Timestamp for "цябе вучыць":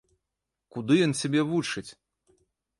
1.21-1.87